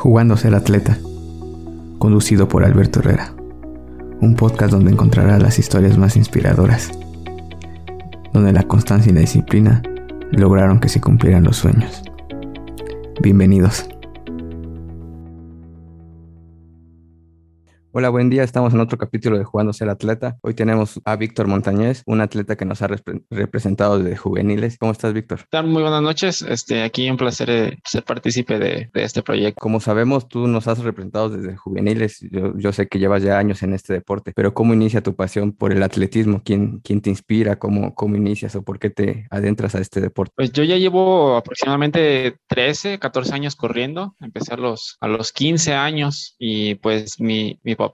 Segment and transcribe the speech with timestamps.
[0.00, 0.96] Jugando a ser atleta,
[1.98, 3.34] conducido por Alberto Herrera,
[4.22, 6.90] un podcast donde encontrarás las historias más inspiradoras,
[8.32, 9.82] donde la constancia y la disciplina
[10.32, 12.02] lograron que se cumplieran los sueños.
[13.20, 13.89] Bienvenidos.
[17.92, 18.44] Hola, buen día.
[18.44, 20.38] Estamos en otro capítulo de Jugando ser atleta.
[20.42, 22.88] Hoy tenemos a Víctor Montañez, un atleta que nos ha
[23.30, 24.78] representado desde juveniles.
[24.78, 25.40] ¿Cómo estás, Víctor?
[25.64, 26.40] Muy buenas noches.
[26.42, 29.60] Este, aquí un placer eh, ser partícipe de, este proyecto.
[29.60, 32.20] Como sabemos, tú nos has representado desde juveniles.
[32.30, 35.72] Yo, sé que llevas ya años en este deporte, pero ¿cómo inicia tu pasión por
[35.72, 36.42] el atletismo?
[36.44, 37.58] ¿Quién, quién te inspira?
[37.58, 40.32] ¿Cómo, ¿Cómo inicias o por qué te adentras a este deporte?
[40.36, 44.14] Pues yo ya llevo aproximadamente 13, 14 años corriendo.
[44.20, 47.89] Empecé a los, a los 15 años y pues mi, mi papá,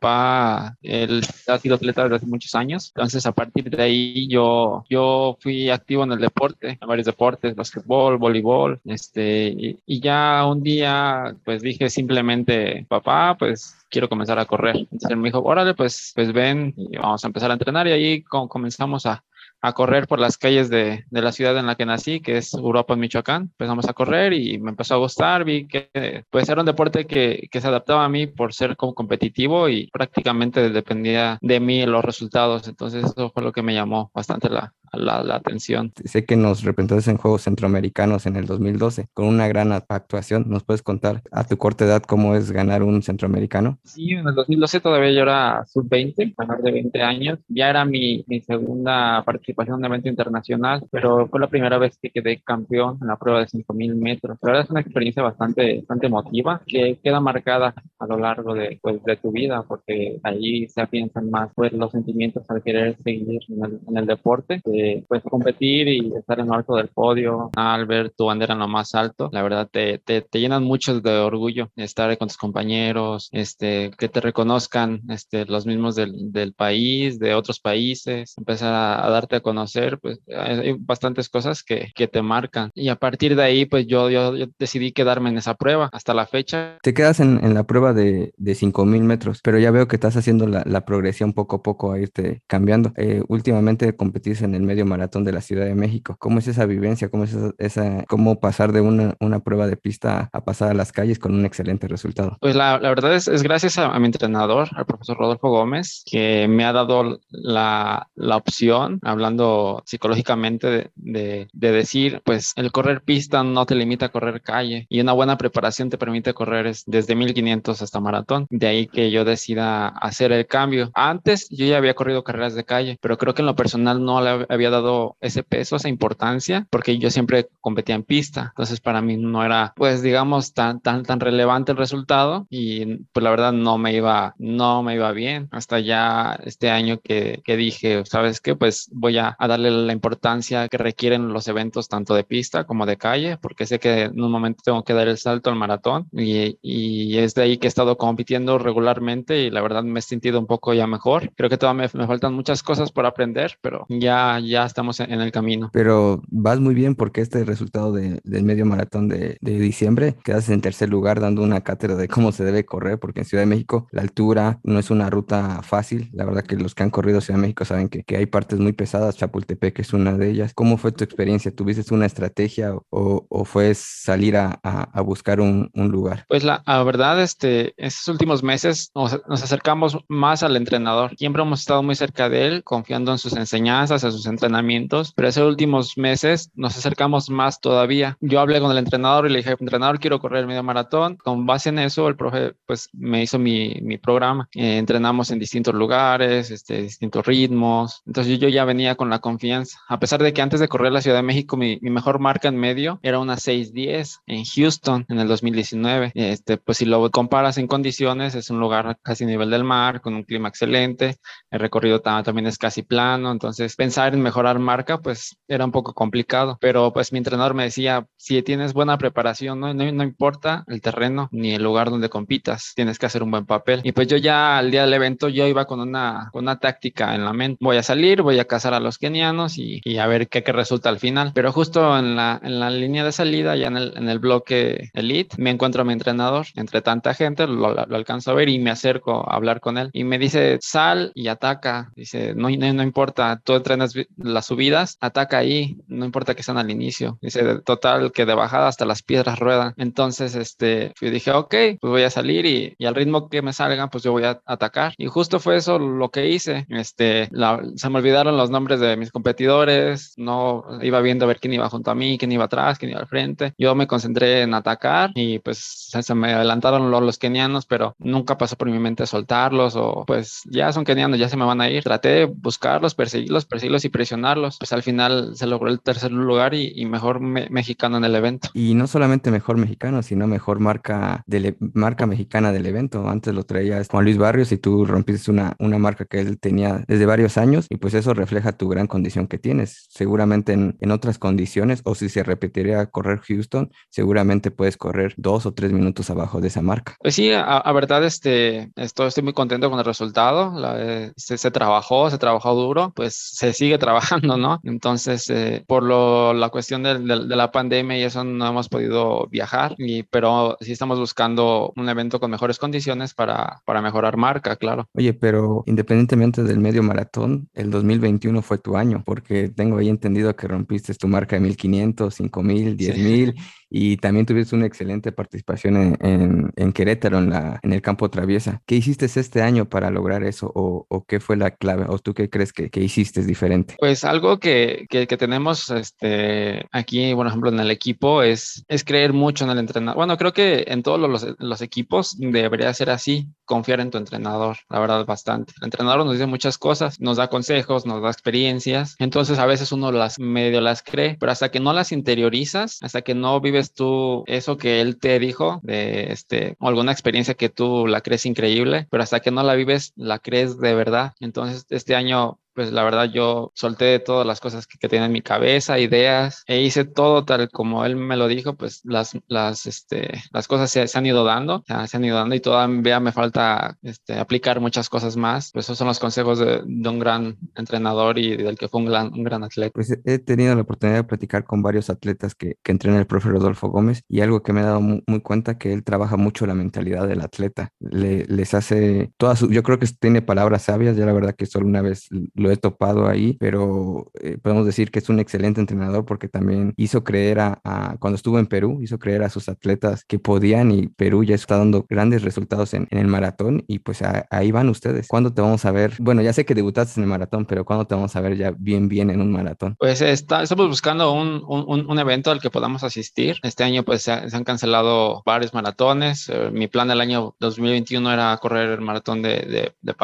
[0.82, 5.37] él ha sido atleta desde hace muchos años, entonces a partir de ahí yo, yo
[5.41, 10.62] fui activo en el deporte, en varios deportes, básquetbol, voleibol, este, y, y ya un
[10.62, 14.76] día pues dije simplemente, papá, pues quiero comenzar a correr.
[14.76, 17.93] Entonces él me dijo, órale, pues, pues ven y vamos a empezar a entrenar y
[17.93, 19.24] ahí comenzamos a,
[19.60, 22.54] a correr por las calles de, de, la ciudad en la que nací, que es
[22.54, 23.43] Europa, Michoacán.
[23.43, 27.49] Empezamos a correr y me empezó a gustar, vi que pues era un deporte que,
[27.51, 32.04] que se adaptaba a mí por ser como competitivo y prácticamente dependía de mí los
[32.04, 32.68] resultados.
[32.68, 35.92] Entonces eso fue lo que me llamó bastante la, la, atención.
[36.04, 40.45] Sé que nos representaste en Juegos Centroamericanos en el 2012 con una gran actuación.
[40.48, 43.78] ¿Nos puedes contar a tu corta edad cómo es ganar un centroamericano?
[43.84, 47.38] Sí, en el 2012 todavía yo era sub-20, menor de 20 años.
[47.48, 51.98] Ya era mi, mi segunda participación en un evento internacional, pero fue la primera vez
[52.00, 54.38] que quedé campeón en la prueba de 5.000 metros.
[54.43, 58.78] La verdad es una experiencia bastante, bastante emotiva que queda marcada a lo largo de,
[58.82, 63.40] pues, de tu vida porque allí se piensan más pues, los sentimientos al querer seguir
[63.48, 64.60] en el, en el deporte
[65.09, 68.69] pues competir y estar en lo alto del podio, al ver tu bandera en lo
[68.69, 73.28] más alto, la verdad te, te, te llenan mucho de orgullo estar con tus compañeros,
[73.33, 79.11] este, que te reconozcan este, los mismos del, del país, de otros países, empezar a,
[79.11, 82.71] darte a conocer, pues hay bastantes cosas que, que, te marcan.
[82.75, 86.27] Y a partir de ahí, pues yo, yo, decidí quedarme en esa prueba hasta la
[86.27, 86.79] fecha.
[86.83, 90.17] Te quedas en, en la prueba de, de 5000 metros, pero ya veo que estás
[90.17, 92.93] haciendo la, la progresión poco a poco a irte cambiando.
[92.97, 96.16] Eh, últimamente competís en el medio maratón de la Ciudad de México.
[96.19, 97.09] ¿Cómo es esa vivencia?
[97.09, 100.93] ¿Cómo es esa, cómo pasar de una, una, prueba de pista a pasar a las
[100.93, 102.37] calles con un excelente resultado?
[102.41, 106.49] Pues la, la verdad es, es gracias a, mi entrenador, al profesor Rodolfo Gómez, que
[106.49, 113.03] me ha dado la, la opción, hablando psicológicamente, de, de, de, decir, pues el correr
[113.03, 117.15] pista no te limita a correr calle y una buena preparación te permite correr desde
[117.15, 118.47] 1500 hasta maratón.
[118.50, 120.91] De ahí que yo decida hacer el cambio.
[120.94, 124.21] Antes yo ya había corrido carreras de calle, pero creo que en lo personal no
[124.21, 128.49] le había dado ese peso, esa importancia, porque yo siempre competía en pista.
[128.49, 133.22] Entonces para mí no era, pues digamos, tan, tan, tan relevante el resultado y pues
[133.22, 135.49] la verdad no me iba, no me iba bien.
[135.53, 138.56] Hasta ya este año que, que dije, ¿sabes qué?
[138.56, 142.87] Pues voy a, a, darle la importancia que requieren los eventos tanto de pista como
[142.87, 146.09] de calle, porque sé que en un momento tengo que dar el salto al maratón
[146.12, 150.03] y, y es de ahí que he estado compitiendo regularmente y la verdad me he
[150.03, 151.33] sentido un poco ya mejor.
[151.34, 155.21] Creo que todavía me, me faltan muchas cosas por aprender, pero ya, ya estamos en
[155.21, 155.71] el camino.
[155.73, 160.49] Pero vas muy bien porque este resultado de, del medio maratón de, de, diciembre, quedas
[160.49, 163.47] en tercer lugar dando una cátedra de cómo se debe correr, porque en Ciudad de
[163.47, 166.11] México la altura no es una ruta fácil.
[166.12, 168.59] La verdad que los que han corrido Ciudad de México saben que, que hay partes
[168.59, 170.53] muy pesadas, Chapultepec es una de ellas.
[170.55, 171.55] ¿Cómo fue tu experiencia?
[171.55, 176.25] ¿Tuviste una estrategia o, o fue salir a, a, a buscar un, un, lugar?
[176.29, 181.15] Pues la, la, verdad, este, estos últimos meses nos, nos acercamos más al entrenador.
[181.17, 184.77] Siempre hemos estado muy cerca de él, confiando en sus enseñanzas, en sus entrenamientos
[185.15, 188.17] pero esos últimos meses nos acercamos más todavía.
[188.21, 191.17] Yo hablé con el entrenador y le dije, entrenador, quiero correr medio maratón.
[191.17, 194.49] Con base en eso, el profe pues me hizo mi, mi programa.
[194.55, 198.03] Eh, entrenamos en distintos lugares, este, distintos ritmos.
[198.07, 199.79] Entonces yo ya venía con la confianza.
[199.89, 202.49] A pesar de que antes de correr la Ciudad de México, mi, mi mejor marca
[202.49, 206.12] en medio era una 6.10 en Houston en el 2019.
[206.15, 210.00] Este, pues si lo comparas en condiciones, es un lugar casi a nivel del mar,
[210.00, 211.17] con un clima excelente.
[211.50, 213.31] El recorrido también es casi plano.
[213.32, 217.62] Entonces pensar en mejorar marca, pues era un poco complicado, pero pues mi entrenador me
[217.62, 222.08] decía, si tienes buena preparación, no, no, no importa el terreno ni el lugar donde
[222.08, 223.82] compitas, tienes que hacer un buen papel.
[223.84, 227.14] Y pues yo ya al día del evento, yo iba con una, con una táctica
[227.14, 230.08] en la mente, voy a salir, voy a cazar a los kenianos y, y a
[230.08, 231.31] ver qué, qué, resulta al final.
[231.32, 234.90] Pero justo en la, en la línea de salida, ya en el, en el bloque
[234.93, 238.58] elite, me encuentro a mi entrenador, entre tanta gente, lo, lo, alcanzo a ver y
[238.58, 239.90] me acerco a hablar con él.
[239.93, 244.97] Y me dice, sal y ataca, dice, no, no, no importa, tú entrenas las subidas,
[245.01, 247.19] ataca ahí, no importa que sean al inicio.
[247.21, 249.75] Dice, total, que de bajada hasta las piedras ruedan.
[249.77, 253.53] Entonces, este, yo dije, ok, pues voy a salir y, y, al ritmo que me
[253.53, 254.95] salgan, pues yo voy a atacar.
[254.99, 256.67] Y justo fue eso lo que hice.
[256.69, 257.29] Este,
[257.77, 261.69] se me olvidaron los nombres de mis competidores, no iba viendo a ver quién iba
[261.69, 263.55] junto a mí, quién iba atrás, quién iba al frente.
[263.59, 268.39] Yo me concentré en atacar y pues se, me adelantaron los, los kenianos, pero nunca
[268.39, 271.71] pasó por mi mente soltarlos o pues ya son kenianos, ya se me van a
[271.71, 271.83] ir.
[271.83, 274.58] Traté de buscarlos, perseguirlos, perseguirlos y presionarlos.
[274.58, 278.49] Pues al final se logró el tercer lugar y, mejor mexicano en el evento.
[278.55, 283.08] Y no solamente mejor mexicano, sino mejor marca, de marca mexicana del evento.
[283.08, 286.85] Antes lo traía Juan Luis Barrios y tú rompiste una, una marca que él tenía
[286.87, 289.87] desde varios años y pues eso refleja tu gran condición que tienes.
[289.91, 295.47] Seguramente en, en otras condiciones o si se repetiría correr Houston, seguramente puedes correr dos
[295.47, 296.97] o tres minutos abajo de esa marca.
[297.00, 300.55] Pues sí, a, verdad este, estoy, estoy muy contento con el resultado.
[300.79, 304.60] Eh, se, trabajó, se trabajó duro, pues se sigue trabajando, ¿no?
[304.64, 309.26] Entonces, eh, por lo, la cuestión de, de, la pandemia y eso no hemos podido
[309.28, 314.56] viajar, y, pero sí estamos buscando un evento con mejores condiciones para, para mejorar marca,
[314.56, 314.88] claro.
[314.94, 320.34] Oye, pero independientemente del medio maratón, el 2021 fue tu año, porque tengo ahí entendido
[320.34, 323.34] que rompiste tu marca de 1500, 5000, 10000
[323.71, 328.63] y también tuviste una excelente participación en, Querétaro, en, la, en el campo traviesa.
[328.67, 332.15] ¿Qué hiciste este año para lograr eso o, o qué fue la clave o tú
[332.15, 333.77] qué crees que, que hiciste diferente?
[333.79, 339.13] Pues algo que, que, tenemos este, aquí, por ejemplo, en el equipo es, es creer
[339.13, 339.97] mucho en el entrenador.
[339.97, 344.78] Bueno, creo que en todos los equipos debería ser así, confiar en tu entrenador, la
[344.78, 345.54] verdad, bastante.
[345.60, 349.72] El entrenador nos dice muchas cosas, nos da consejos, nos da experiencias, entonces a veces
[349.72, 353.72] uno las medio las cree, pero hasta que no las interiorizas, hasta que no vives
[353.72, 358.87] tú eso que él te dijo de este alguna experiencia que tú la crees increíble,
[358.90, 361.12] pero hasta que no la vives la crees de verdad.
[361.20, 365.12] Entonces, este año pues la verdad yo solté todas las cosas que, que, tenía en
[365.12, 369.67] mi cabeza, ideas, e hice todo tal como él me lo dijo, pues las, las,
[369.67, 373.76] este, las cosas se, han ido dando, se han ido dando y todavía me falta
[373.82, 375.53] este, aplicar muchas cosas más.
[375.53, 378.87] Pues esos son los consejos de, de un gran entrenador y del que fue un
[378.87, 379.73] gran, un gran atleta.
[379.75, 383.29] Pues he tenido la oportunidad de platicar con varios atletas que, que entrena el profe
[383.29, 386.47] Rodolfo Gómez y algo que me he dado muy, muy cuenta que él trabaja mucho
[386.47, 387.70] la mentalidad del atleta.
[387.81, 391.67] Le, les hace todas yo creo que tiene palabras sabias, ya la verdad que solo
[391.67, 396.04] una vez lo he topado ahí, pero eh, podemos decir que es un excelente entrenador
[396.04, 400.19] porque también hizo creer a, cuando estuvo en Perú, hizo creer a sus atletas que
[400.19, 404.69] podían y Perú ya está dando grandes resultados en, el maratón y pues ahí van
[404.69, 405.08] ustedes.
[405.08, 405.94] ¿Cuándo te vamos a ver?
[405.98, 408.52] Bueno, ya sé que debutaste en el maratón, pero ¿cuándo te vamos a ver ya
[408.56, 409.76] bien, bien en un maratón?
[409.78, 413.37] Pues está, estamos buscando un, un, evento al que podamos asistir.
[413.43, 416.28] Este año pues se, han cancelado varios maratones.
[416.28, 419.94] Eh, mi plan del año 2021 era correr el maratón de, de, de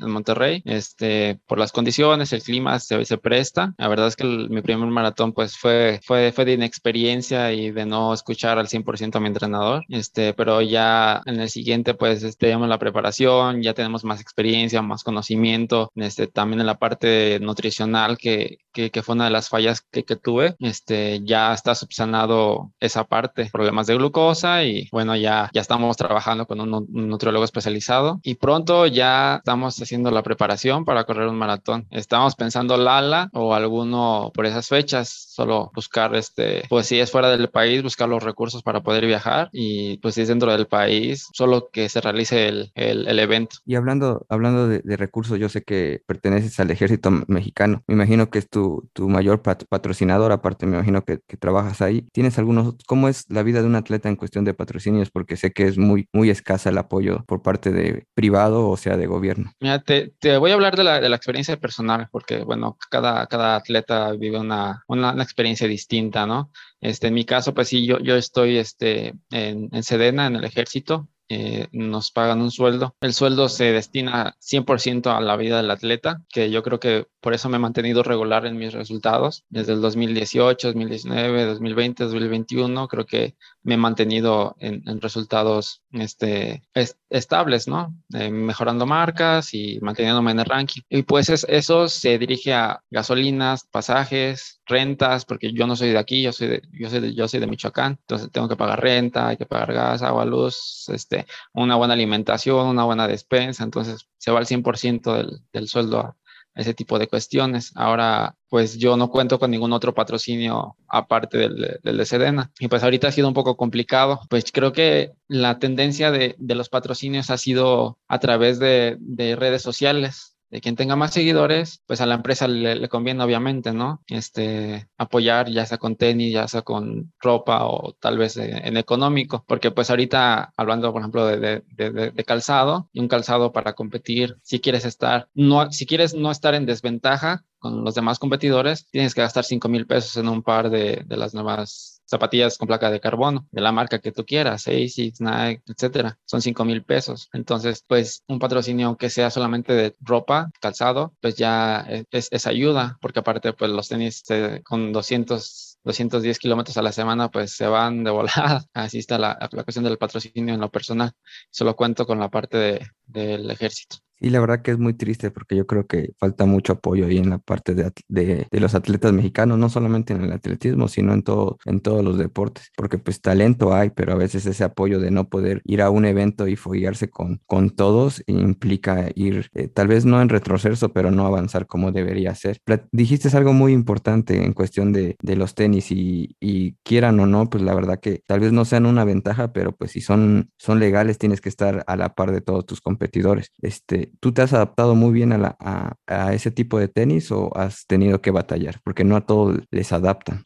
[0.00, 3.74] en Monterrey, este, por las condiciones el clima se, se presta.
[3.78, 7.86] La verdad es que mi primer maratón pues fue, fue, fue de inexperiencia y de
[7.86, 12.46] no escuchar al 100% a mi entrenador, este, pero ya en el siguiente pues este,
[12.46, 18.18] tenemos la preparación, ya tenemos más experiencia, más conocimiento, este, también en la parte nutricional
[18.18, 22.72] que, que, que fue una de las fallas que, que, tuve, este, ya está subsanado
[22.80, 27.44] esa parte, problemas de glucosa y bueno, ya, ya estamos trabajando con un, un nutriólogo
[27.44, 31.79] especializado y pronto ya estamos haciendo la preparación para correr un maratón.
[31.90, 37.30] Estamos pensando Lala o alguno por esas fechas, solo buscar este, pues si es fuera
[37.30, 41.28] del país, buscar los recursos para poder viajar y pues si es dentro del país,
[41.32, 43.56] solo que se realice el, el, el evento.
[43.64, 47.82] Y hablando, hablando de, de, recursos, yo sé que perteneces al ejército mexicano.
[47.86, 51.80] Me imagino que es tu, tu mayor pat patrocinador, aparte me imagino que, que, trabajas
[51.80, 52.06] ahí.
[52.12, 55.10] ¿Tienes algunos, cómo es la vida de un atleta en cuestión de patrocinios?
[55.10, 58.96] Porque sé que es muy, muy escasa el apoyo por parte de privado o sea
[58.96, 59.52] de gobierno.
[59.60, 61.69] Mira, te, te voy a hablar de la, de la experiencia personal
[62.10, 66.50] porque, bueno, cada, cada atleta vive una, una, una, experiencia distinta, ¿no?
[66.80, 70.44] Este, en mi caso, pues sí, yo, yo estoy este, en, en Sedena, en el
[70.44, 72.96] ejército, eh, nos pagan un sueldo.
[73.00, 77.34] El sueldo se destina 100% a la vida del atleta, que yo creo que por
[77.34, 79.44] eso me he mantenido regular en mis resultados.
[79.48, 86.96] Desde el 2018, 2019, 2020, 2021, creo que me he mantenido en, resultados este, est
[87.10, 87.94] estables, ¿no?
[88.14, 90.82] Eh, mejorando marcas y manteniéndome en el ranking.
[90.88, 95.98] Y pues es, eso se dirige a gasolinas, pasajes, rentas, porque yo no soy de
[95.98, 98.80] aquí, yo soy de, yo soy de, yo soy de Michoacán, entonces tengo que pagar
[98.80, 104.08] renta, hay que pagar gas, agua, luz, este, una buena alimentación, una buena despensa, entonces
[104.18, 106.16] se va al 100% del, del sueldo a,
[106.54, 107.72] ese tipo de cuestiones.
[107.76, 112.50] Ahora, pues yo no cuento con ningún otro patrocinio aparte del, del de Sedena.
[112.58, 114.20] Y pues ahorita ha sido un poco complicado.
[114.28, 119.36] Pues creo que la tendencia de, de los patrocinios ha sido a través de, de
[119.36, 124.02] redes sociales de quien tenga más seguidores, pues a la empresa le, conviene obviamente, ¿no?
[124.08, 129.44] Este, apoyar ya sea con tenis, ya sea con ropa o tal vez en, económico,
[129.46, 134.60] porque pues ahorita hablando, por ejemplo, de, de, calzado y un calzado para competir, si
[134.60, 139.20] quieres estar, no, si quieres no estar en desventaja con los demás competidores, tienes que
[139.20, 143.00] gastar 5 mil pesos en un par de, de las nuevas zapatillas con placa de
[143.00, 146.18] carbono, de la marca que tú quieras, ASICS, Nike, etcétera.
[146.24, 147.28] Son 5 mil pesos.
[147.32, 152.98] Entonces, pues un patrocinio, aunque sea solamente de ropa, calzado, pues ya es, es ayuda,
[153.00, 154.24] porque aparte, pues los tenis
[154.64, 158.64] con 200 210 kilómetros a la semana, pues se van de volada.
[158.74, 161.12] Así está la, la, cuestión del patrocinio en lo personal.
[161.50, 163.98] Solo cuento con la parte de, del ejército.
[164.20, 167.16] Y la verdad que es muy triste porque yo creo que falta mucho apoyo ahí
[167.16, 171.14] en la parte de, de, de, los atletas mexicanos, no solamente en el atletismo, sino
[171.14, 175.00] en, todo, en todos los deportes, porque pues talento hay, pero a veces ese apoyo
[175.00, 179.68] de no poder ir a un evento y foguearse con, con todos implica ir, eh,
[179.68, 182.60] tal vez no en retroceso, pero no avanzar como debería ser.
[182.92, 187.48] dijiste algo muy importante en cuestión de, de los tenis y, y, quieran o no,
[187.48, 190.78] pues la verdad que tal vez no sean una ventaja, pero pues si son, son
[190.78, 193.50] legales tienes que estar a la par de todos tus competidores.
[193.62, 197.50] Este, ¿tú te has adaptado muy bien a, la, a, ese tipo de tenis o
[197.56, 198.80] has tenido que batallar?
[198.84, 200.42] Porque no a todos les adaptan.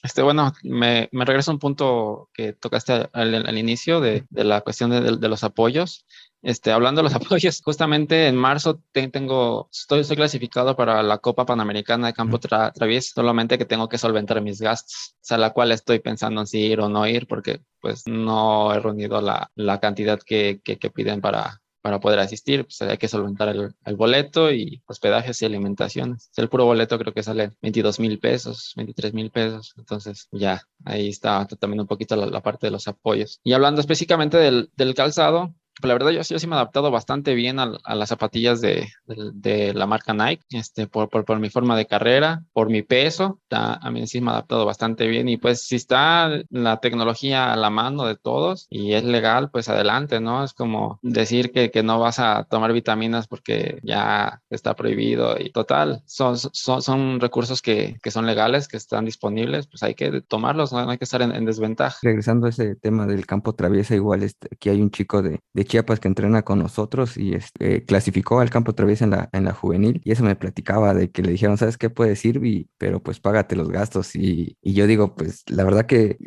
[0.00, 4.60] Este, bueno, me, me regreso a un punto que tocaste al, inicio de, de, la
[4.60, 6.06] cuestión de, de, los apoyos.
[6.40, 11.44] Este, hablando de los apoyos, justamente en marzo tengo, estoy, estoy, clasificado para la Copa
[11.44, 15.52] Panamericana de Campo tra, Travies, solamente que tengo que solventar mis gastos, o sea, la
[15.52, 19.50] cual estoy pensando en si ir o no ir, porque pues no he reunido la,
[19.56, 23.96] la cantidad que, que, que piden para, para poder asistir, pues hay que solventar el,
[23.96, 26.30] boleto y hospedajes y alimentaciones.
[26.36, 29.72] El puro boleto creo que sale 22 mil pesos, 23 mil pesos.
[29.78, 33.40] Entonces ya ahí está también un poquito la, parte de los apoyos.
[33.42, 37.58] Y hablando específicamente del, calzado, la verdad yo, yo, sí me he adaptado bastante bien
[37.58, 41.76] a, a las zapatillas de, de, la marca Nike, este, por, por, por, mi forma
[41.76, 45.62] de carrera, por mi peso, a mí sí me he adaptado bastante bien y pues
[45.62, 50.44] si está la tecnología a la mano de todos y es legal, pues adelante, ¿no?
[50.44, 55.50] Es como decir que, que no vas a tomar vitaminas porque ya está prohibido y
[55.50, 60.22] total, son, son, son recursos que, que, son legales, que están disponibles, pues hay que
[60.22, 61.98] tomarlos, no, hay que estar en, en, desventaja.
[62.02, 65.64] Regresando a ese tema del campo traviesa, igual este, aquí hay un chico de, de
[65.68, 69.44] Chiapas que entrena con nosotros y este, clasificó al campo otra vez en la, en
[69.44, 72.40] la juvenil y eso me platicaba de que le dijeron, ¿sabes qué puedes ir?
[72.78, 76.18] Pero pues págate los gastos y, yo digo, pues la verdad que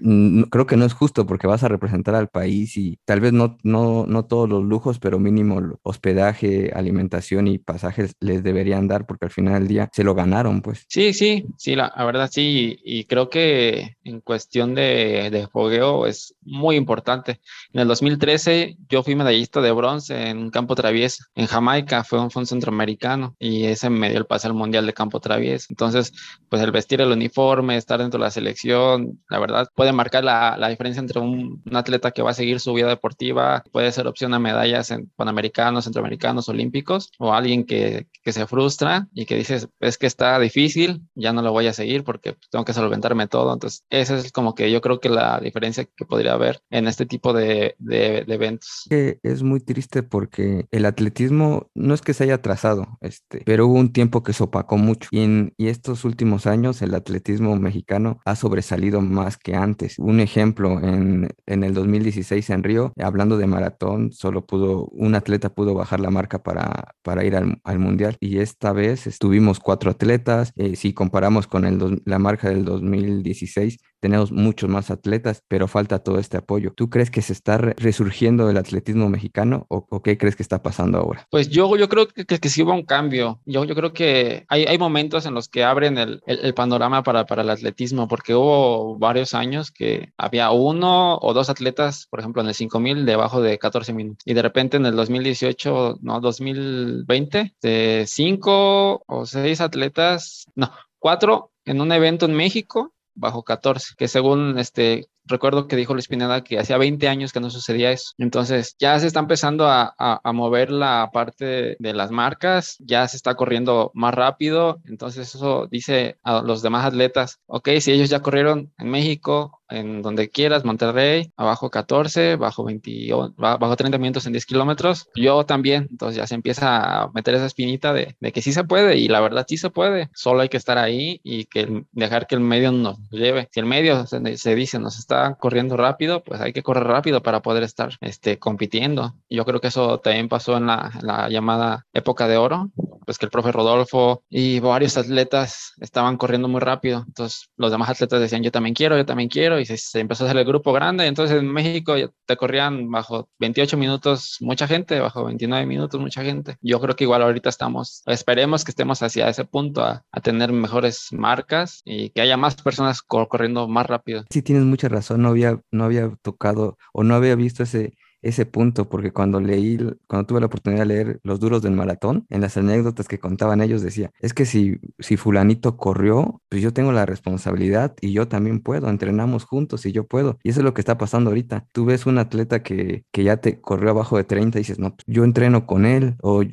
[0.50, 3.58] creo que no es justo porque vas a representar al país y tal vez no,
[3.64, 9.26] no, no todos los lujos, pero mínimo hospedaje, alimentación y pasajes les deberían dar porque
[9.26, 10.86] al final del día se lo ganaron, pues.
[10.88, 16.06] Sí, sí, sí, la, la verdad sí, y, creo que en cuestión de, de fogueo
[16.06, 17.42] es muy importante.
[17.74, 22.32] En el 2013 yo fui medallista de bronce en campo traviesa en Jamaica, fue un,
[22.32, 25.68] fue un centroamericano y ese me dio el pase al mundial de campo traviesa.
[25.70, 26.14] Entonces,
[26.50, 30.58] pues el vestir el uniforme, estar dentro de la selección, la verdad puede marcar la,
[30.58, 34.08] la diferencia entre un, un, atleta que va a seguir su vida deportiva, puede ser
[34.08, 39.36] opción a medallas en panamericanos, centroamericanos, olímpicos, o alguien que, que se frustra y que
[39.36, 43.28] dice, es que está difícil, ya no lo voy a seguir porque tengo que solventarme
[43.28, 43.54] todo.
[43.54, 47.06] Entonces, esa es como que yo creo que la diferencia que podría haber en este
[47.06, 48.88] tipo de, de, de eventos
[49.24, 53.76] es muy triste porque el atletismo no es que se haya atrasado, este, pero hubo
[53.76, 58.20] un tiempo que se opacó mucho y en y estos últimos años el atletismo mexicano
[58.26, 59.98] ha sobresalido más que antes.
[60.00, 65.54] Un ejemplo, en, en el 2016 en Río, hablando de maratón, solo pudo, un atleta
[65.54, 69.92] pudo bajar la marca para, para ir al, al mundial y esta vez estuvimos cuatro
[69.92, 70.52] atletas.
[70.56, 76.00] Eh, si comparamos con el, la marca del 2016, tenemos muchos más atletas, pero falta
[76.00, 76.74] todo este apoyo.
[76.76, 80.98] ¿Tú crees que se está resurgiendo el atletismo mexicano o, qué crees que está pasando
[80.98, 81.28] ahora?
[81.30, 83.40] Pues yo, yo creo que, que, sí hubo un cambio.
[83.46, 87.26] Yo, yo creo que hay, hay momentos en los que abren el, el, panorama para,
[87.28, 92.42] para el atletismo, porque hubo varios años que había uno o dos atletas, por ejemplo,
[92.42, 94.24] en el 5000 debajo de 14 minutos.
[94.26, 101.52] Y de repente en el 2018, no, 2020, de cinco o seis atletas, no, cuatro
[101.66, 106.44] en un evento en México bajo 14, que según este recuerdo que dijo Luis Pineda
[106.44, 108.12] que hacía 20 años que no sucedía eso.
[108.18, 109.94] Entonces ya se está empezando a,
[110.34, 114.80] mover la parte de las marcas, ya se está corriendo más rápido.
[114.86, 120.02] Entonces eso dice a los demás atletas, ok, si ellos ya corrieron en México, en
[120.02, 125.88] donde quieras, Monterrey, abajo 14, bajo 20, bajo 30 minutos en 10 kilómetros, yo también.
[125.90, 129.08] Entonces ya se empieza a meter esa espinita de, de, que sí se puede y
[129.08, 130.10] la verdad sí se puede.
[130.14, 133.48] Solo hay que estar ahí y que dejar que el medio nos lleve.
[133.52, 136.86] Si el medio se, se dice nos está está corriendo rápido, pues hay que correr
[136.86, 139.16] rápido para poder estar este, compitiendo.
[139.30, 142.72] Yo creo que eso también pasó en la, la llamada época de oro,
[143.06, 147.04] pues que el profe Rodolfo y varios atletas estaban corriendo muy rápido.
[147.06, 150.28] Entonces los demás atletas decían, yo también quiero, yo también quiero, y se, empezó a
[150.28, 151.06] hacer el grupo grande.
[151.08, 156.56] Entonces en México te corrían bajo 28 minutos mucha gente, bajo 29 minutos mucha gente.
[156.62, 160.54] Yo creo que igual ahorita estamos, esperemos que estemos hacia ese punto a, a tener
[160.54, 164.24] mejores marcas y que haya más personas corriendo más rápido.
[164.30, 168.46] Sí, tienes mucha razón, no había, no había tocado o no había visto ese ese
[168.46, 172.42] punto, porque cuando leí, cuando tuve la oportunidad de leer Los Duros del Maratón, en
[172.42, 176.92] las anécdotas que contaban ellos decía, es que si, si fulanito corrió, pues yo tengo
[176.92, 180.38] la responsabilidad y yo también puedo, entrenamos juntos y yo puedo.
[180.44, 181.66] Y eso es lo que está pasando ahorita.
[181.72, 184.96] Tú ves un atleta que, que ya te corrió abajo de 30 y dices, no,
[184.96, 186.44] pues yo entreno con él o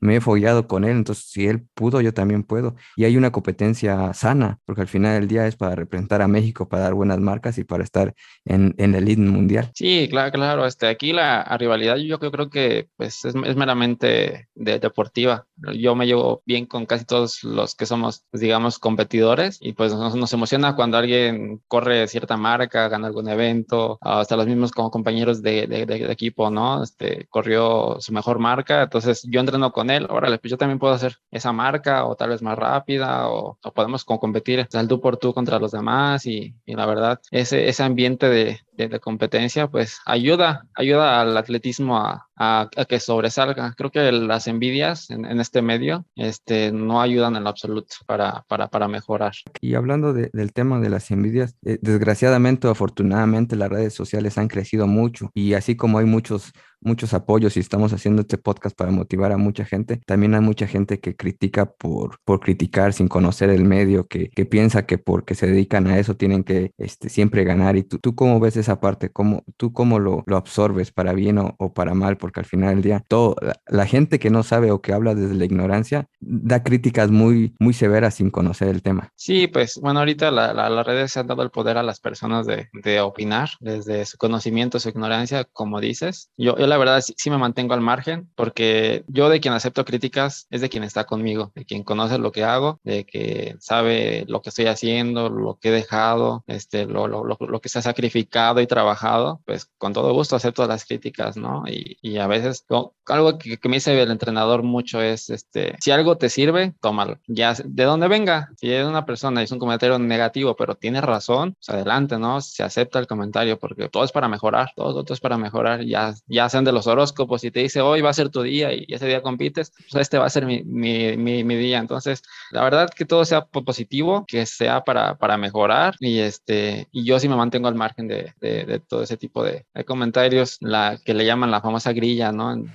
[0.00, 2.74] me he follado con él, entonces si él pudo, yo también puedo.
[2.96, 6.68] Y hay una competencia sana, porque al final del día es para representar a México,
[6.68, 8.12] para dar buenas marcas y para estar
[8.44, 9.70] en, en la elite mundial.
[9.74, 10.66] Sí, claro, claro.
[10.66, 15.46] Este, aquí la rivalidad yo creo que pues, es, meramente de, deportiva.
[15.74, 19.94] Yo me llevo bien con casi todos los que somos, pues, digamos, competidores y pues
[19.94, 24.90] nos, nos, emociona cuando alguien corre cierta marca, gana algún evento, hasta los mismos como
[24.90, 26.82] compañeros de, de, equipo, ¿no?
[26.82, 30.94] Este, corrió su mejor marca, entonces yo entreno con él, órale, pues yo también puedo
[30.94, 35.16] hacer esa marca o tal vez más rápida o, podemos como competir al tú por
[35.16, 40.00] tú contra los demás y, y la verdad, ese, ese ambiente de, de, competencia, pues
[40.06, 41.98] ayuda, ayuda al atletismo
[42.36, 43.74] a, a, que sobresalga.
[43.76, 48.44] Creo que las envidias en, en, este medio este, no ayudan en lo absoluto para,
[48.48, 49.32] para, para mejorar.
[49.60, 54.38] Y hablando de, del tema de las envidias, eh, desgraciadamente o afortunadamente las redes sociales
[54.38, 58.76] han crecido mucho y así como hay muchos muchos apoyos y estamos haciendo este podcast
[58.76, 60.00] para motivar a mucha gente.
[60.06, 64.44] También hay mucha gente que critica por, por criticar sin conocer el medio, que, que
[64.44, 67.76] piensa que porque se dedican a eso tienen que este, siempre ganar.
[67.76, 69.10] ¿Y tú, tú cómo ves esa parte?
[69.10, 72.16] ¿Cómo, ¿Tú cómo lo, lo absorbes para bien o, o para mal?
[72.22, 73.34] Porque al final del día, todo,
[73.66, 77.74] la, gente que no sabe o que habla desde la ignorancia da críticas muy, muy
[77.74, 79.08] severas sin conocer el tema.
[79.16, 81.98] Sí, pues bueno, ahorita la, la, las redes se han dado el poder a las
[81.98, 86.30] personas de, de opinar desde su conocimiento, su ignorancia, como dices.
[86.36, 89.84] Yo, yo la verdad sí, sí, me mantengo al margen porque yo de quien acepto
[89.84, 94.26] críticas es de quien está conmigo, de quien conoce lo que hago, de que sabe
[94.28, 97.80] lo que estoy haciendo, lo que he dejado, este, lo, lo, lo, lo que se
[97.80, 101.64] ha sacrificado y trabajado, pues con todo gusto acepto las críticas, ¿no?
[101.66, 102.64] Y, y a veces
[103.06, 107.18] algo que, que, me dice el entrenador mucho es, este, si algo te sirve, tómalo,
[107.26, 111.00] ya de donde venga, si es una persona y es un comentario negativo, pero tiene
[111.00, 112.40] razón, pues adelante, ¿no?
[112.40, 116.14] Se acepta el comentario porque todo es para mejorar, todo, todo es para mejorar, ya,
[116.26, 118.86] ya sean de los horóscopos y te dice hoy va a ser tu día y
[118.88, 122.62] ese día compites, pues este va a ser mi, mi, mi, mi día, entonces la
[122.62, 127.28] verdad que todo sea positivo, que sea para, para mejorar y este, y yo sí
[127.28, 131.14] me mantengo al margen de, de, de todo ese tipo de, de comentarios, la que
[131.14, 131.92] le llaman la famosa
[132.32, 132.52] ¿no?
[132.52, 132.72] En,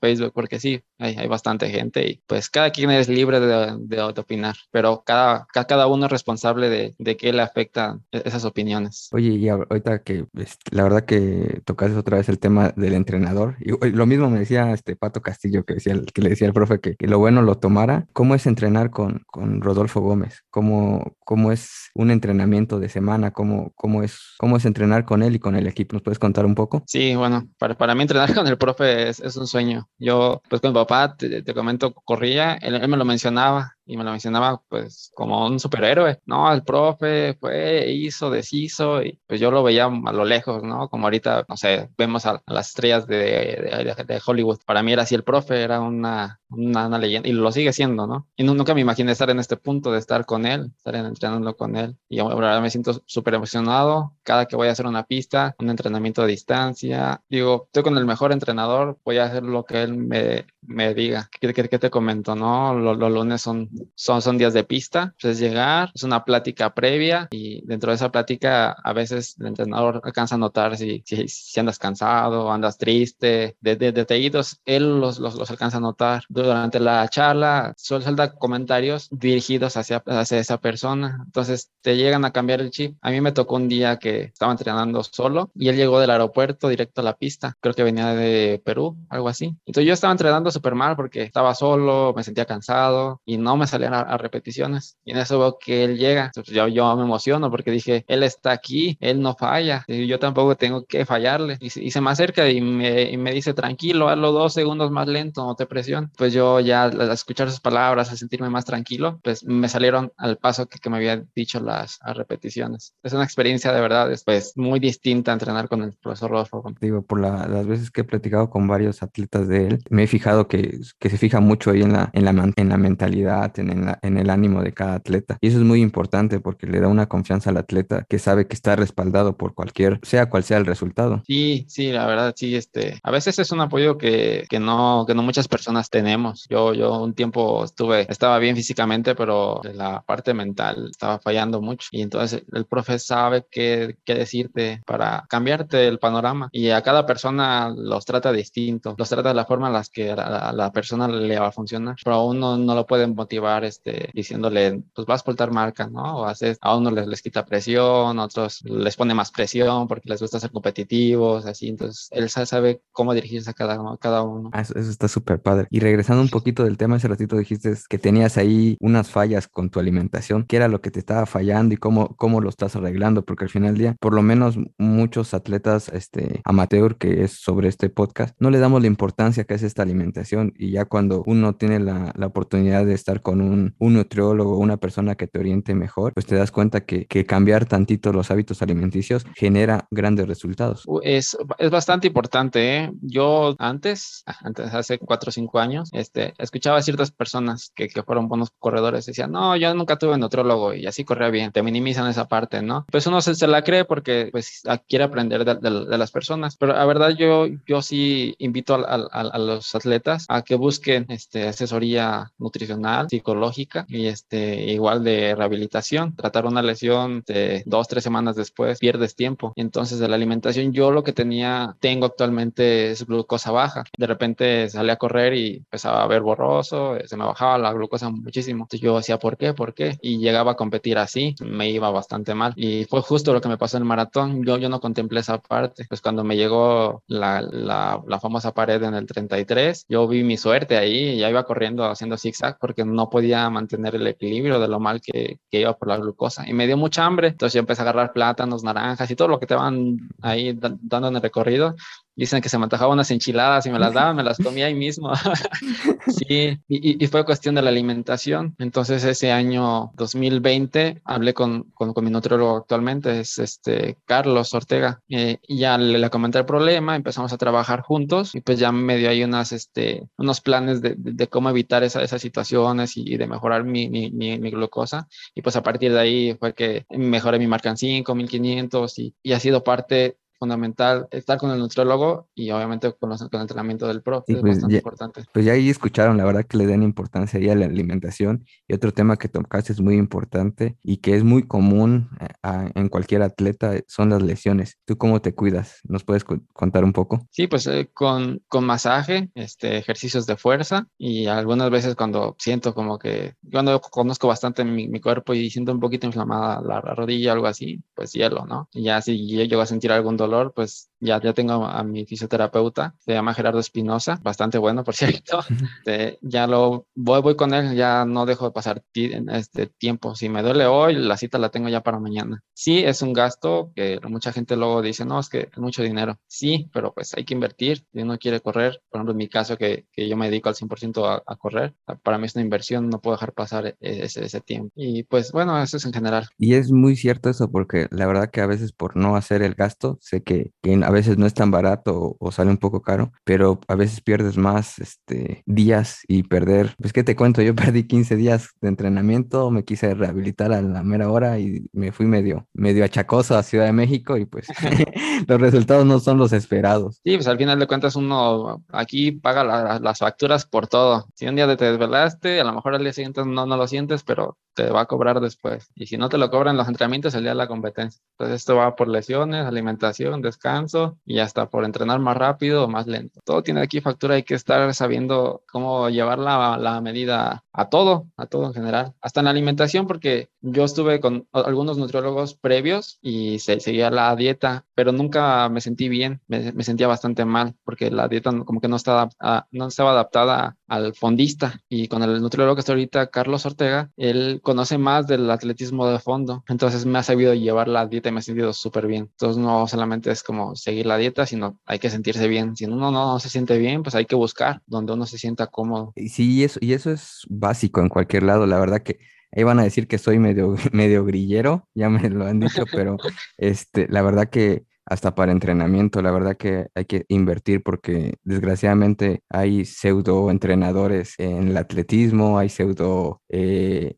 [0.00, 3.96] Facebook, porque sí, hay, hay, bastante gente y pues cada quien es libre de, de,
[3.96, 8.46] de opinar, pero cada, cada uno es responsable de, de qué le afectan e, esas
[8.46, 9.08] opiniones.
[9.12, 13.56] Oye, y ahorita que este, la verdad que tocaste otra vez el tema del entrenador,
[13.60, 16.80] y lo mismo me decía este Pato Castillo, que, decía, que le decía al profe
[16.80, 20.44] que, que lo bueno lo tomara, ¿cómo es entrenar con, con Rodolfo Gómez?
[20.50, 23.32] ¿Cómo, ¿Cómo es un entrenamiento de semana?
[23.32, 25.92] ¿Cómo, cómo, es, ¿Cómo es entrenar con él y con el equipo?
[25.92, 26.84] ¿Nos puedes contar un poco?
[26.86, 29.90] Sí, bueno, para, para mí entrenar con el profe es un sueño.
[29.98, 33.96] Yo, pues con mi papá, te, te comento, corría, él, él, me lo mencionaba y
[33.96, 36.52] me lo mencionaba pues como un superhéroe, ¿no?
[36.52, 40.88] El profe fue, hizo, deshizo y pues yo lo veía a lo lejos, ¿no?
[40.90, 44.58] Como ahorita, no sé, vemos a, a las estrellas de, de, de, Hollywood.
[44.66, 48.06] Para mí era así el profe, era una, una, una, leyenda y lo sigue siendo,
[48.06, 48.28] ¿no?
[48.36, 51.74] Y nunca me imaginé estar en este punto de estar con él, estar entrenando con
[51.74, 51.96] él.
[52.10, 56.20] Y ahora me siento súper emocionado cada que voy a hacer una pista, un entrenamiento
[56.20, 57.22] a distancia.
[57.30, 61.30] Digo, estoy con el mejor entrenador, voy a hacer lo que él me, me diga.
[61.40, 62.74] ¿Qué, qué, qué te comento, no?
[62.74, 66.74] Los, los lunes son son, son días de pista, pues es llegar, es una plática
[66.74, 71.28] previa y dentro de esa plática a veces el entrenador alcanza a notar si, si,
[71.28, 76.24] si andas cansado, andas triste, de, de, detallitos, él los, los, los, alcanza a notar.
[76.28, 82.32] Durante la charla suele dar comentarios dirigidos hacia, hacia esa persona, entonces te llegan a
[82.32, 82.96] cambiar el chip.
[83.02, 86.68] A mí me tocó un día que estaba entrenando solo y él llegó del aeropuerto
[86.68, 89.56] directo a la pista, creo que venía de Perú, algo así.
[89.66, 93.66] Entonces yo estaba entrenando súper mal porque estaba solo, me sentía cansado y no me
[93.68, 94.96] salir a, repeticiones.
[95.04, 96.26] Y en eso veo que él llega.
[96.26, 99.84] Entonces yo, yo me emociono porque dije, él está aquí, él no falla.
[99.86, 101.58] Y yo tampoco tengo que fallarle.
[101.60, 105.44] Y, se me acerca y me, y me, dice, tranquilo, hazlo dos segundos más lento,
[105.44, 106.10] no te presiones.
[106.16, 110.36] Pues yo ya al escuchar sus palabras, a sentirme más tranquilo, pues me salieron al
[110.36, 112.94] paso que, que me había dicho las repeticiones.
[113.02, 116.64] Es una experiencia de verdad, es pues muy distinta a entrenar con el profesor Rodolfo.
[116.80, 120.48] Digo, por las veces que he platicado con varios atletas de él, me he fijado
[120.48, 123.96] que, que se fija mucho ahí en la, en la, en la mentalidad, en, en,
[124.02, 125.38] en el ánimo de cada atleta.
[125.40, 128.54] Y eso es muy importante porque le da una confianza al atleta que sabe que
[128.54, 131.22] está respaldado por cualquier, sea cual sea el resultado.
[131.26, 135.14] Sí, sí, la verdad, sí, este, a veces es un apoyo que, que no, que
[135.14, 136.46] no muchas personas tenemos.
[136.48, 141.88] Yo, yo un tiempo estuve, estaba bien físicamente, pero la parte mental estaba fallando mucho.
[141.92, 146.48] Y entonces el profe sabe qué, qué decirte para cambiarte el panorama.
[146.52, 150.10] Y a cada persona los trata distinto, los trata de la forma en la que
[150.10, 151.96] a la, persona le va a funcionar.
[152.02, 156.18] Pero a uno no lo pueden motivar este, diciéndole, pues vas a portar marca, ¿no?
[156.18, 160.08] O haces, a uno les, les quita presión, a otros les pone más presión porque
[160.08, 161.68] les gusta ser competitivos, así.
[161.68, 164.50] Entonces él sabe cómo dirigirse a cada, cada uno.
[164.52, 165.68] Ah, eso, está súper padre.
[165.70, 169.70] Y regresando un poquito del tema, ese ratito dijiste que tenías ahí unas fallas con
[169.70, 170.44] tu alimentación.
[170.44, 173.24] ¿Qué era lo que te estaba fallando y cómo, cómo lo estás arreglando?
[173.24, 177.68] Porque al final del día, por lo menos muchos atletas este, amateur que es sobre
[177.68, 181.54] este podcast, no le damos la importancia que es esta alimentación y ya cuando uno
[181.54, 185.74] tiene la, la oportunidad de estar con un, un nutriólogo, una persona que te oriente
[185.74, 190.86] mejor, pues te das cuenta que, que cambiar tantito los hábitos alimenticios genera grandes resultados.
[191.02, 192.76] Es, es bastante importante.
[192.76, 192.90] ¿eh?
[193.02, 198.02] Yo antes, antes, hace cuatro o cinco años, este, escuchaba a ciertas personas que, que
[198.02, 201.52] fueron buenos corredores decían, no, yo nunca tuve nutrólogo y así corría bien.
[201.52, 202.86] Te minimizan esa parte, ¿no?
[202.90, 206.56] Pues uno se, se la cree porque pues quiere aprender de, de, las personas.
[206.56, 211.04] Pero la verdad yo, yo sí invito a, a, a, los atletas a que busquen
[211.10, 216.14] este, asesoría nutricional, psicológica y este, igual de rehabilitación.
[216.14, 219.52] Tratar una lesión de dos, tres semanas después, pierdes tiempo.
[219.56, 223.84] Entonces de la alimentación yo lo que tenía, tengo actualmente es glucosa baja.
[223.96, 228.10] De repente salí a correr y empezaba a ver borroso, se me bajaba la glucosa
[228.10, 228.64] muchísimo.
[228.64, 229.54] Entonces yo decía, ¿por qué?
[229.54, 229.98] ¿Por qué?
[230.00, 232.52] Y llegaba a competir así, me iba bastante mal.
[232.56, 234.44] Y fue justo lo que me pasó en el maratón.
[234.44, 235.86] Yo, yo no contemplé esa parte.
[235.88, 240.36] Pues cuando me llegó la, la, la famosa pared en el 33, yo vi mi
[240.36, 244.80] suerte ahí ya iba corriendo haciendo zigzag porque no podía mantener el equilibrio de lo
[244.80, 246.48] mal que, que iba por la glucosa.
[246.48, 247.28] Y me dio mucha hambre.
[247.28, 251.08] Entonces yo empecé a agarrar plátanos, naranjas y todo lo que te van ahí dando
[251.08, 251.74] en el recorrido
[252.18, 254.74] dicen que se me antojaban unas enchiladas y me las daban, me las comía ahí
[254.74, 255.12] mismo.
[256.08, 258.56] sí, y, y, fue cuestión de la alimentación.
[258.58, 265.00] Entonces ese año 2020 hablé con, con, con mi nutriólogo actualmente, es este Carlos Ortega,
[265.08, 268.72] eh, y ya le, le, comenté el problema, empezamos a trabajar juntos y pues ya
[268.72, 272.96] me dio ahí unas, este, unos planes de, de, de cómo evitar esa, esas situaciones
[272.96, 275.06] y, de mejorar mi, mi, mi, mi, glucosa.
[275.36, 279.14] Y pues a partir de ahí fue que mejoré mi marca en 5, 1500 y,
[279.22, 283.40] y ha sido parte fundamental estar con el nutriólogo y obviamente con, los, con el
[283.42, 285.24] entrenamiento del pro, es pues bastante importante.
[285.32, 288.74] Pues ya ahí escucharon, la verdad que le den importancia ahí a la alimentación y
[288.74, 292.88] otro tema que tocaste es muy importante y que es muy común eh, a, en
[292.88, 294.78] cualquier atleta son las lesiones.
[294.84, 295.80] ¿Tú cómo te cuidas?
[295.84, 297.26] ¿Nos puedes contar un poco?
[297.30, 302.74] Sí, pues eh, con, con masaje, este, ejercicios de fuerza y algunas veces cuando siento
[302.74, 306.94] como que, cuando conozco bastante mi, mi cuerpo y siento un poquito inflamada la, la
[306.94, 308.68] rodilla o algo así, pues hielo, ¿no?
[308.72, 312.06] Y ya si yo llego a sentir algún dolor, pues ya, ya tengo a mi
[312.06, 315.40] fisioterapeuta, se llama Gerardo Espinosa, bastante bueno, por cierto.
[315.78, 320.14] Este, ya lo voy, voy con él, ya no dejo de pasar este tiempo.
[320.14, 322.42] Si me duele hoy, la cita la tengo ya para mañana.
[322.54, 326.18] Sí, es un gasto que mucha gente luego dice, no, es que es mucho dinero.
[326.26, 327.84] Sí, pero pues hay que invertir.
[327.92, 330.54] Si uno quiere correr, por ejemplo, en mi caso, que, que yo me dedico al
[330.54, 334.24] 100% a, a, correr, para mí es una inversión, no puedo dejar pasar e, ese,
[334.24, 334.72] ese tiempo.
[334.74, 336.28] Y pues bueno, eso es en general.
[336.38, 339.54] Y es muy cierto eso, porque la verdad que a veces por no hacer el
[339.54, 342.82] gasto se que, que, a veces no es tan barato o, o, sale un poco
[342.82, 347.54] caro, pero a veces pierdes más este, días y perder, pues qué te cuento, yo
[347.56, 352.06] perdí 15 días de entrenamiento, me quise rehabilitar a la mera hora y me fui
[352.06, 354.46] medio, medio achacoso a Ciudad de México y pues
[355.26, 357.00] los resultados no son los esperados.
[357.04, 361.08] Sí, pues al final de cuentas uno aquí paga la, las facturas por todo.
[361.14, 364.02] Si un día te desvelaste, a lo mejor al día siguiente no, no lo sientes,
[364.02, 365.70] pero te va a cobrar después.
[365.76, 368.02] Y si no te lo cobran los entrenamientos, el día de la competencia.
[368.18, 372.88] Entonces esto va por lesiones, alimentación, descanso y hasta por entrenar más rápido o más
[372.88, 373.20] lento.
[373.24, 378.08] Todo tiene aquí factura, hay que estar sabiendo cómo llevar la, la medida a todo,
[378.16, 382.98] a todo en general, hasta en la alimentación, porque yo estuve con algunos nutriólogos previos
[383.02, 387.90] y se, seguía la dieta, pero nunca me sentí bien, me, sentía bastante mal porque
[387.90, 389.08] la dieta como que no estaba,
[389.50, 394.40] no estaba adaptada al fondista y con el nutriólogo que está ahorita, Carlos Ortega, él
[394.42, 398.20] conoce más del atletismo de fondo, entonces me ha sabido llevar la dieta y me
[398.20, 399.08] he sentido súper bien.
[399.12, 402.56] Entonces no solamente es como seguir la dieta, sino hay que sentirse bien.
[402.56, 405.46] Si uno no, no se siente bien, pues hay que buscar donde uno se sienta
[405.46, 405.92] cómodo.
[406.08, 408.98] Sí, eso, y eso es básico en cualquier lado, la verdad que
[409.32, 412.96] Ahí van a decir que soy medio, medio grillero, ya me lo han dicho, pero
[413.38, 419.22] este, la verdad que hasta para entrenamiento, la verdad que hay que invertir porque desgraciadamente
[419.28, 423.94] hay pseudo entrenadores en el atletismo, hay pseudo eh,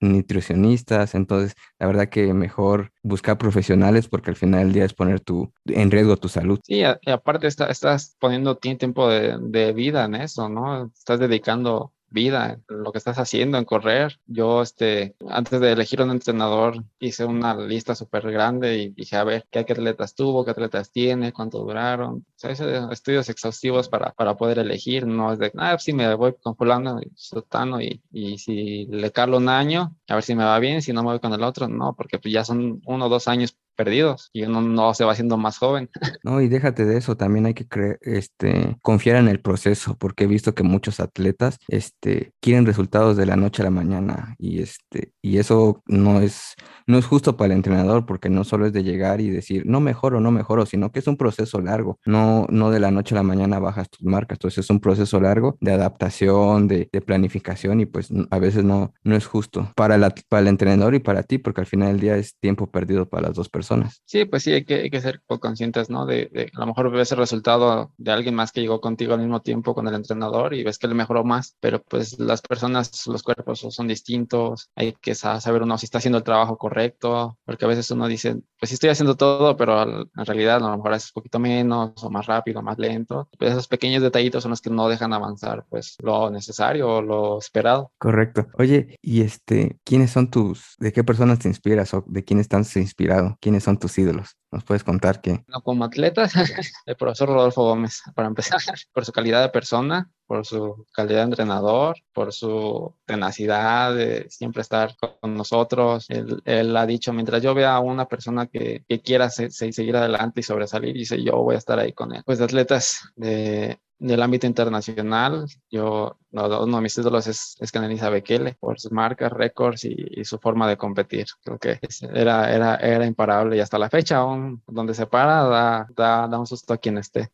[0.00, 5.20] nutricionistas, entonces la verdad que mejor buscar profesionales porque al final del día es poner
[5.20, 6.60] tu, en riesgo tu salud.
[6.62, 10.86] Sí, y aparte estás poniendo tiempo de, de vida en eso, ¿no?
[10.94, 14.18] Estás dedicando vida, lo que estás haciendo en correr.
[14.26, 19.24] Yo, este, antes de elegir un entrenador, hice una lista súper grande y dije, a
[19.24, 20.44] ver, ¿qué atletas tuvo?
[20.44, 21.32] ¿Qué atletas tiene?
[21.32, 22.16] ¿Cuánto duraron?
[22.18, 22.52] O sea,
[22.92, 25.06] estudios exhaustivos para, para poder elegir.
[25.06, 29.12] No es de, ah, si me voy con fulano y sotano y, y si le
[29.12, 31.42] calo un año, a ver si me va bien, si no me voy con el
[31.42, 35.04] otro, no, porque pues ya son uno o dos años perdidos y uno no se
[35.04, 35.88] va haciendo más joven.
[36.24, 40.24] No, y déjate de eso, también hay que creer, este, confiar en el proceso, porque
[40.24, 44.60] he visto que muchos atletas este, quieren resultados de la noche a la mañana y,
[44.60, 46.54] este, eso no es,
[46.86, 50.20] no justo para el entrenador, porque no solo es de llegar y decir, no mejoro,
[50.20, 53.22] no mejoro, sino que es un proceso largo, no, no de la noche a la
[53.22, 58.08] mañana bajas tus marcas, entonces es un proceso largo de adaptación, de, planificación y pues
[58.30, 61.92] a veces no, no es justo para el entrenador y para ti, porque al final
[61.92, 63.67] del día es tiempo perdido para las dos personas.
[64.04, 66.06] Sí, pues sí, hay que, hay que ser conscientes, ¿no?
[66.06, 69.40] De, a lo mejor ves el resultado de alguien más que llegó contigo al mismo
[69.42, 73.22] tiempo con el entrenador y ves que le mejoró más, pero pues las personas, los
[73.22, 77.68] cuerpos son distintos, hay que saber uno si está haciendo el trabajo correcto, porque a
[77.68, 81.10] veces uno dice, pues sí estoy haciendo todo, pero en realidad a lo mejor es
[81.10, 83.28] un poquito menos o más rápido, más lento.
[83.38, 87.38] Pues esos pequeños detallitos son los que no dejan avanzar, pues lo necesario o lo
[87.38, 87.92] esperado.
[87.98, 88.46] Correcto.
[88.54, 92.76] Oye, y este, ¿quiénes son tus, de qué personas te inspiras o de quién estás
[92.76, 93.36] inspirado?
[93.40, 94.36] ¿Quiénes son tus ídolos?
[94.50, 95.44] ¿Nos puedes contar qué?
[95.48, 96.28] No, como atleta,
[96.86, 98.60] el profesor Rodolfo Gómez, para empezar,
[98.92, 104.60] por su calidad de persona, por su calidad de entrenador, por su tenacidad de siempre
[104.60, 106.06] estar con nosotros.
[106.10, 110.94] Él, ha dicho, mientras yo vea a una persona que, quiera seguir adelante y sobresalir,
[110.94, 112.22] dice, yo voy a estar ahí con él.
[112.26, 118.10] Pues de atletas de, del ámbito internacional, yo, uno de mis ídolos es, es Canelisa
[118.10, 121.26] Bekele por sus marcas, récords y, su forma de competir.
[121.42, 121.80] Creo que
[122.12, 126.38] era, era, era imparable y hasta la fecha, aún donde se para, da, da, da
[126.38, 127.32] un susto a quien esté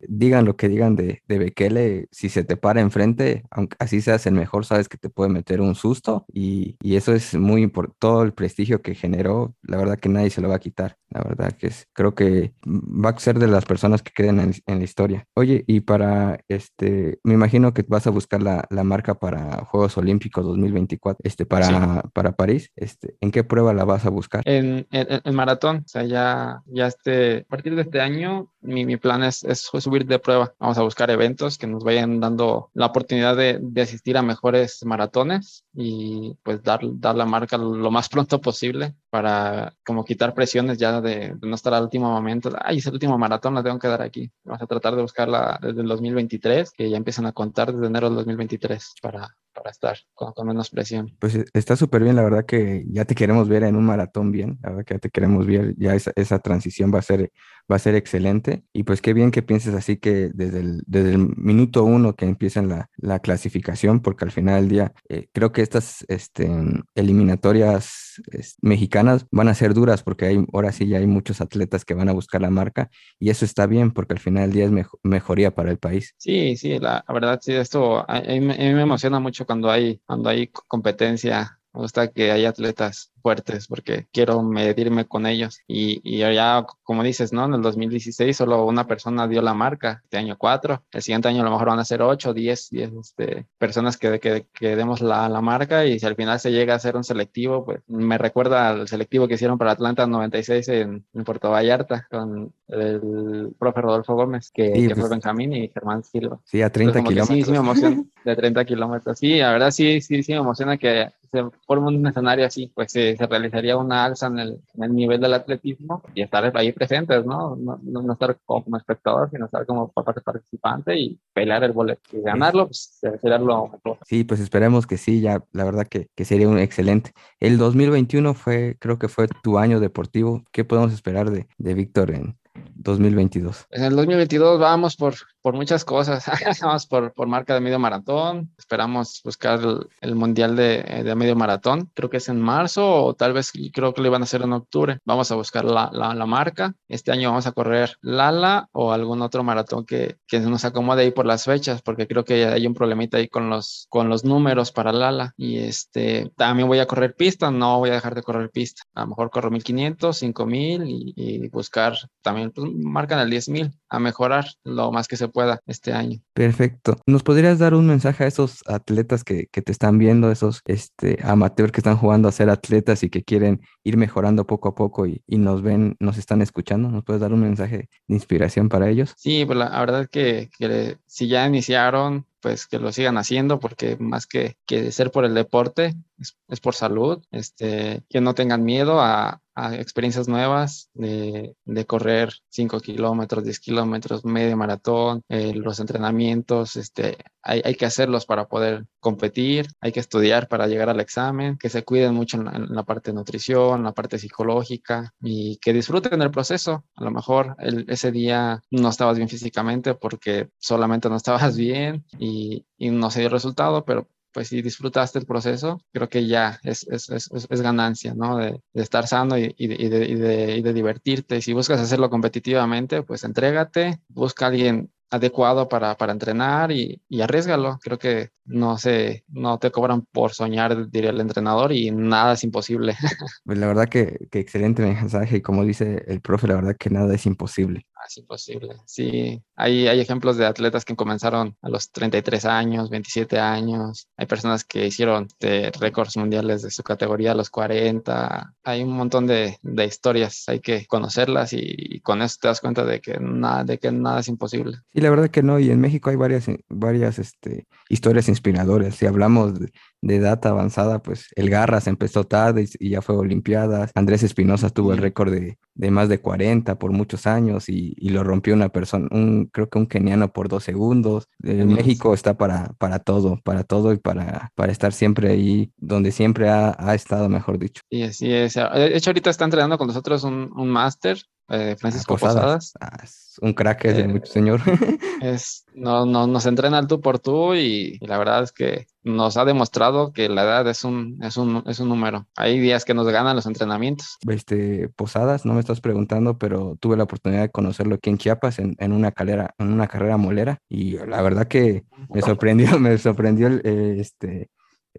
[0.00, 4.26] digan lo que digan de, de Bekele, si se te para enfrente, aunque así seas
[4.26, 7.96] el mejor, sabes que te puede meter un susto y, y eso es muy importante.
[7.98, 10.96] Todo el prestigio que generó, la verdad que nadie se lo va a quitar.
[11.10, 14.54] La verdad que es, creo que va a ser de las personas que queden en,
[14.66, 15.26] en la historia.
[15.34, 19.96] Oye, y para este, me imagino que vas a buscar la, la marca para Juegos
[19.96, 22.70] Olímpicos 2024, este, para, para París.
[22.76, 24.42] Este, ¿En qué prueba la vas a buscar?
[24.44, 28.96] En, en, maratón, o sea, ya, ya este, a partir de este año, mi, mi
[28.96, 30.54] plan es, es, subir de prueba.
[30.58, 34.84] Vamos a buscar eventos que nos vayan dando la oportunidad de, de asistir a mejores
[34.84, 40.78] maratones y pues dar, dar la marca lo más pronto posible para como quitar presiones
[40.78, 42.50] ya de, no estar al último momento.
[42.60, 44.30] Ay, es el último maratón, la tengo que dar aquí.
[44.44, 48.08] Vamos a tratar de buscarla desde el 2023, que ya empiezan a contar desde enero
[48.08, 51.16] del 2023 para, para estar con, menos presión.
[51.18, 54.32] Pues eh, está súper bien, la verdad que ya te queremos ver en un maratón
[54.32, 57.30] bien, la verdad que ya te queremos ver, ya esa, esa transición va a ser
[57.70, 61.12] va a ser excelente y pues qué bien que pienses así que desde el, desde
[61.12, 65.52] el minuto uno que empiezan la, la clasificación, porque al final del día eh, creo
[65.52, 66.50] que estas este,
[66.94, 68.22] eliminatorias
[68.60, 72.08] mexicanas van a ser duras porque hay, ahora sí ya hay muchos atletas que van
[72.08, 75.54] a buscar la marca y eso está bien porque al final del día es mejoría
[75.54, 76.14] para el país.
[76.18, 80.28] Sí, sí, la, verdad sí, esto a, a, mí, me emociona mucho cuando hay, cuando
[80.28, 81.58] hay competencia.
[81.72, 85.60] Me que haya atletas fuertes porque quiero medirme con ellos.
[85.66, 87.46] Y, y ya, como dices, ¿no?
[87.46, 91.40] En el 2016 solo una persona dio la marca, este año cuatro, el siguiente año
[91.40, 95.00] a lo mejor van a ser ocho, diez, diez este, personas que, que, que demos
[95.00, 98.18] la, la, marca y si al final se llega a hacer un selectivo, pues me
[98.18, 103.80] recuerda al selectivo que hicieron para Atlanta 96 en, en Puerto Vallarta con el profe
[103.80, 106.38] Rodolfo Gómez, que, que fue pues Benjamín y Germán Silva.
[106.44, 107.28] Sí, a 30 kilómetros.
[107.28, 109.18] Sí, sí me emociona, de 30 kilómetros.
[109.18, 112.92] Sí, la verdad sí, sí, sí me emociona que se forme un escenario así, pues
[112.92, 117.24] sí que se realizaría una alza en el, nivel del atletismo y estar ahí presentes,
[117.24, 117.56] ¿no?
[117.56, 122.66] No, no estar como espectador, sino estar como participante y pelear el boleto y ganarlo,
[122.66, 123.98] pues sería lo mejor.
[124.04, 127.12] Sí, pues esperemos que sí, ya la verdad que, que sería un excelente.
[127.38, 130.42] El 2021 fue, creo que fue tu año deportivo.
[130.50, 132.36] ¿Qué podemos esperar de, de Víctor en,
[132.74, 133.66] 2022?
[133.70, 136.24] En el 2022 vamos por, por muchas cosas.
[136.62, 138.54] vamos por, por marca de medio maratón.
[138.56, 139.60] Esperamos buscar
[140.00, 141.90] el, mundial de, de, medio maratón.
[141.92, 144.54] Creo que es en marzo o tal vez creo que lo iban a hacer en
[144.54, 145.00] octubre.
[145.04, 146.72] Vamos a buscar la, la, marca.
[146.88, 151.10] Este año vamos a correr Lala o algún otro maratón que, que nos acomode ahí
[151.10, 154.72] por las fechas, porque creo que hay un problemita ahí con los, con los números
[154.72, 155.34] para Lala.
[155.36, 157.50] Y este, también voy a correr pista.
[157.50, 158.84] No voy a dejar de correr pista.
[158.94, 163.98] A lo mejor corro 1500, 5000 y, y buscar también pues, marcan el 10.000 a
[163.98, 166.20] mejorar lo más que se pueda este año.
[166.32, 166.96] Perfecto.
[167.06, 171.18] ¿Nos podrías dar un mensaje a esos atletas que, que te están viendo, esos este,
[171.22, 175.06] amateurs que están jugando a ser atletas y que quieren ir mejorando poco a poco
[175.06, 176.90] y, y nos ven, nos están escuchando?
[176.90, 179.14] ¿Nos puedes dar un mensaje de inspiración para ellos?
[179.16, 183.96] Sí, pues la, verdad que, que si ya iniciaron, pues que lo sigan haciendo porque
[183.98, 188.64] más que, que ser por el deporte, es, es, por salud, este, que no tengan
[188.64, 195.52] miedo a, a experiencias nuevas de, de correr 5 kilómetros, 10 kilómetros, medio maratón, eh,
[195.54, 200.88] los entrenamientos, este, hay, hay, que hacerlos para poder competir, hay que estudiar para llegar
[200.88, 205.12] al examen, que se cuiden mucho en la, parte de nutrición, en la parte psicológica
[205.20, 206.84] y que disfruten el proceso.
[206.96, 212.04] A lo mejor el, ese día no estabas bien físicamente porque solamente no estabas bien
[212.18, 212.33] y,
[212.78, 216.86] y no se dio resultado, pero pues si disfrutaste el proceso, creo que ya es,
[216.88, 218.36] es, es, es ganancia, ¿no?
[218.36, 221.40] De, de, estar sano y, y, de, de, y, de, divertirte.
[221.40, 227.20] Si buscas hacerlo competitivamente, pues entrégate, busca a alguien adecuado para, para entrenar y, y
[227.20, 227.78] arriesgalo.
[227.80, 232.42] Creo que no sé, no te cobran por soñar, diría el entrenador, y nada es
[232.42, 232.96] imposible.
[233.44, 236.90] Pues la verdad que, que excelente mensaje y como dice el profe, la verdad que
[236.90, 238.76] nada es imposible es imposible.
[238.86, 244.08] Sí, hay, hay ejemplos de atletas que comenzaron a los 33 años, 27 años.
[244.16, 248.54] Hay personas que hicieron de récords mundiales de su categoría a los 40.
[248.64, 252.84] Hay un montón de, de historias, hay que conocerlas y, con eso te das cuenta
[252.84, 254.78] de que nada, de que nada es imposible.
[254.92, 255.58] Sí, la verdad que no.
[255.58, 258.96] Y en México hay varias, varias este, historias inspiradoras.
[258.96, 259.72] Si hablamos de,
[260.04, 263.90] de edad avanzada, pues el Garras empezó tarde y, ya fue Olimpiadas.
[263.94, 268.10] Andrés Espinosa tuvo el récord de, de, más de 40 por muchos años y, y,
[268.10, 271.28] lo rompió una persona, un, creo que un keniano por dos segundos.
[271.42, 276.12] Eh, México está para, para todo, para todo y para, para estar siempre ahí donde
[276.12, 277.80] siempre ha, ha estado, mejor dicho.
[277.88, 278.54] Y así es.
[278.54, 282.72] De hecho, ahorita está entrenando con nosotros un, un máster eh, Francisco Posadas.
[282.80, 284.60] Ah, es un crack es de eh, mucho señor.
[285.20, 288.86] es, no, no, nos entrena al tú por tú y, y, la verdad es que
[289.02, 292.26] nos ha demostrado que la edad es un, es un, es un número.
[292.36, 294.16] Hay días que nos ganan los entrenamientos.
[294.28, 298.58] Este, Posadas, no me estás preguntando, pero tuve la oportunidad de conocerlo aquí en Chiapas
[298.58, 302.96] en, en una, calera, en una carrera molera y la verdad que me sorprendió, me
[302.98, 304.50] sorprendió el, eh, este,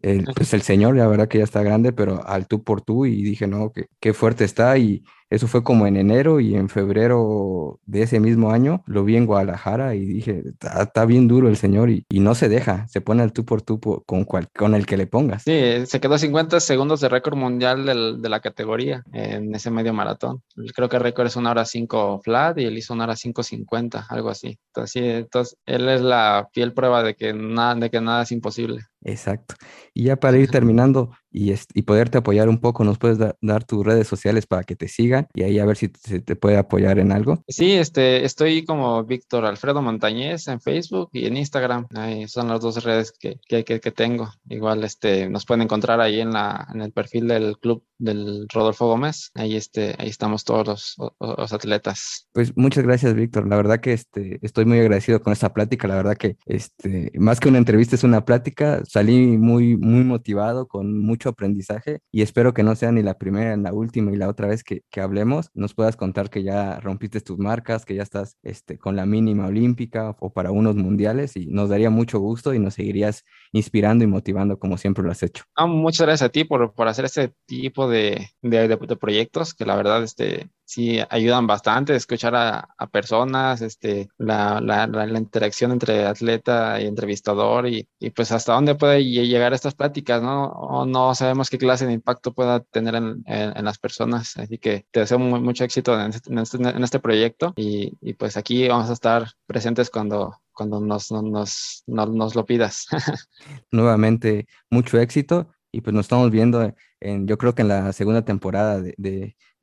[0.01, 3.05] el, pues el señor, la verdad que ya está grande, pero al tú por tú
[3.05, 6.69] y dije, no, que qué fuerte está y eso fue como en enero y en
[6.69, 10.43] febrero de ese mismo año lo vi en Guadalajara y dije,
[10.79, 13.61] está bien duro el señor y, y, no se deja, se pone al tú por
[13.61, 15.43] tú con, cual, con el que le pongas.
[15.43, 19.93] Sí, se quedó 50 segundos de récord mundial del, de la categoría en ese medio
[19.93, 20.43] maratón.
[20.75, 24.05] Creo que el récord es una hora 5 flat y él hizo una hora 5.50,
[24.09, 24.59] algo así.
[24.67, 28.83] Entonces, entonces él es la fiel prueba de que nada, de que nada es imposible.
[29.05, 29.53] Exacto.
[29.93, 33.65] Y ya para ir terminando y, y poderte apoyar un poco, ¿nos puedes da, dar
[33.65, 36.57] tus redes sociales para que te sigan y ahí a ver si se te puede
[36.57, 37.43] apoyar en algo?
[37.47, 41.87] Sí, este, estoy como Víctor Alfredo Montañez en Facebook y en Instagram.
[41.95, 44.29] Ahí son las dos redes que, que, que, que tengo.
[44.49, 48.87] Igual este, nos pueden encontrar ahí en, la, en el perfil del club del Rodolfo
[48.87, 49.31] Gómez.
[49.35, 52.27] Ahí, este, ahí estamos todos los, los atletas.
[52.33, 53.47] Pues muchas gracias, Víctor.
[53.47, 55.87] La verdad que este, estoy muy agradecido con esta plática.
[55.87, 58.81] La verdad que este, más que una entrevista es una plática.
[58.85, 63.55] Salí muy, muy motivado, con mucho aprendizaje y espero que no sea ni la primera,
[63.55, 67.21] ni la última y la otra vez que, hablemos, nos puedas contar que ya rompiste
[67.21, 71.47] tus marcas, que ya estás este, con la mínima olímpica o para unos mundiales y
[71.47, 75.43] nos daría mucho gusto y nos seguirías inspirando y motivando como siempre lo has hecho.
[75.55, 79.65] Ah, muchas gracias a ti por, por hacer este tipo de, de, de proyectos que
[79.65, 86.05] la verdad este, sí ayudan bastante, escuchar a, personas, este, la, la, la, interacción entre
[86.05, 90.85] atleta y entrevistador y, y, pues hasta dónde puede llegar estas pláticas, ¿no?
[90.85, 95.01] No sabemos qué clase de impacto pueda tener en, en, las personas, así que te
[95.01, 98.89] deseo mucho éxito en este, en este, en este proyecto y, y, pues aquí vamos
[98.89, 102.87] a estar presentes cuando, cuando nos, nos, nos, nos lo pidas.
[103.71, 108.23] Nuevamente, mucho éxito y pues nos estamos viendo en, yo creo que en la segunda
[108.23, 108.95] temporada de,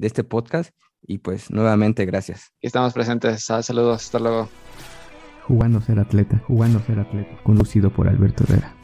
[0.02, 0.74] de este podcast.
[1.02, 2.52] Y pues nuevamente gracias.
[2.60, 3.44] Estamos presentes.
[3.44, 4.04] Saludos.
[4.04, 4.48] Hasta luego.
[5.46, 8.74] Jugando ser atleta, jugando ser atleta, conducido por Alberto Herrera.